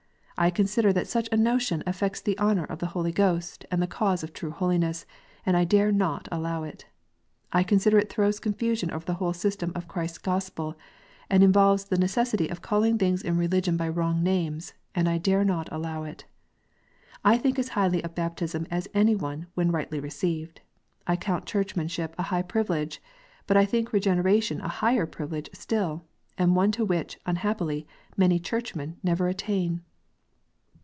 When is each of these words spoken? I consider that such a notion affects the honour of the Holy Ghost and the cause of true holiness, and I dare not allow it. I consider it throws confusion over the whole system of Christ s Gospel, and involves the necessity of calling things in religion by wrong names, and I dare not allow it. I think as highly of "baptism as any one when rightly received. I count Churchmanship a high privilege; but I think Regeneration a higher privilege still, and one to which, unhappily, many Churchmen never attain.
I 0.37 0.49
consider 0.49 0.91
that 0.93 1.05
such 1.07 1.29
a 1.31 1.37
notion 1.37 1.83
affects 1.85 2.19
the 2.19 2.35
honour 2.39 2.63
of 2.63 2.79
the 2.79 2.87
Holy 2.97 3.11
Ghost 3.11 3.63
and 3.69 3.79
the 3.79 3.85
cause 3.85 4.23
of 4.23 4.33
true 4.33 4.49
holiness, 4.49 5.05
and 5.45 5.55
I 5.55 5.65
dare 5.65 5.91
not 5.91 6.27
allow 6.31 6.63
it. 6.63 6.87
I 7.53 7.61
consider 7.61 7.99
it 7.99 8.09
throws 8.09 8.39
confusion 8.39 8.89
over 8.89 9.05
the 9.05 9.13
whole 9.13 9.33
system 9.33 9.71
of 9.75 9.87
Christ 9.87 10.15
s 10.15 10.17
Gospel, 10.17 10.75
and 11.29 11.43
involves 11.43 11.83
the 11.85 11.97
necessity 11.99 12.47
of 12.47 12.63
calling 12.63 12.97
things 12.97 13.21
in 13.21 13.37
religion 13.37 13.77
by 13.77 13.87
wrong 13.87 14.23
names, 14.23 14.73
and 14.95 15.07
I 15.07 15.19
dare 15.19 15.45
not 15.45 15.71
allow 15.71 16.05
it. 16.05 16.25
I 17.23 17.37
think 17.37 17.59
as 17.59 17.69
highly 17.77 18.03
of 18.03 18.15
"baptism 18.15 18.65
as 18.71 18.87
any 18.95 19.13
one 19.13 19.45
when 19.53 19.71
rightly 19.71 19.99
received. 19.99 20.61
I 21.05 21.17
count 21.17 21.45
Churchmanship 21.45 22.15
a 22.17 22.23
high 22.33 22.41
privilege; 22.41 22.99
but 23.45 23.57
I 23.57 23.65
think 23.65 23.93
Regeneration 23.93 24.59
a 24.61 24.67
higher 24.69 25.05
privilege 25.05 25.51
still, 25.53 26.03
and 26.35 26.55
one 26.55 26.71
to 26.71 26.83
which, 26.83 27.19
unhappily, 27.27 27.85
many 28.17 28.39
Churchmen 28.39 28.97
never 29.03 29.27
attain. 29.27 29.81